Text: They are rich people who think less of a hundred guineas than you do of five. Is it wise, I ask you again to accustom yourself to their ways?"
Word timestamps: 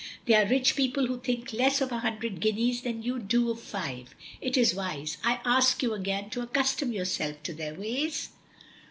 They 0.25 0.33
are 0.33 0.47
rich 0.47 0.75
people 0.75 1.05
who 1.05 1.19
think 1.19 1.53
less 1.53 1.79
of 1.79 1.91
a 1.91 1.99
hundred 1.99 2.39
guineas 2.39 2.81
than 2.81 3.03
you 3.03 3.19
do 3.19 3.51
of 3.51 3.61
five. 3.61 4.15
Is 4.41 4.71
it 4.71 4.75
wise, 4.75 5.17
I 5.23 5.39
ask 5.45 5.83
you 5.83 5.93
again 5.93 6.31
to 6.31 6.41
accustom 6.41 6.91
yourself 6.91 7.43
to 7.43 7.53
their 7.53 7.75
ways?" 7.75 8.29